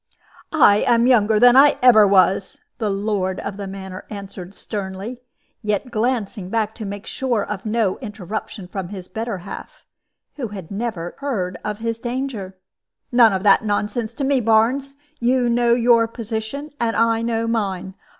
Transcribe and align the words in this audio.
"I 0.55 0.77
am 0.87 1.05
younger 1.05 1.39
than 1.39 1.55
ever 1.55 2.01
I 2.05 2.09
was," 2.09 2.57
the 2.79 2.89
lord 2.89 3.39
of 3.41 3.57
the 3.57 3.67
manor 3.67 4.05
answered, 4.09 4.55
sternly, 4.55 5.21
yet 5.61 5.91
glancing 5.91 6.49
back 6.49 6.73
to 6.73 6.85
make 6.85 7.05
sure 7.05 7.45
of 7.45 7.67
no 7.67 7.99
interruption 7.99 8.67
from 8.67 8.87
his 8.89 9.07
better 9.07 9.37
half 9.45 9.85
who 10.37 10.47
had 10.47 10.71
not 10.71 10.93
even 10.93 11.11
heard 11.19 11.59
of 11.63 11.77
his 11.77 11.99
danger. 11.99 12.57
"None 13.11 13.31
of 13.31 13.43
that 13.43 13.63
nonsense 13.63 14.15
to 14.15 14.23
me, 14.23 14.39
Barnes. 14.39 14.95
You 15.19 15.47
know 15.47 15.75
your 15.75 16.07
position, 16.07 16.71
and 16.79 16.95
I 16.95 17.21
know 17.21 17.45
mine. 17.45 17.93